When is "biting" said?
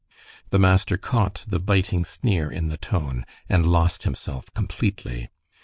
1.59-2.05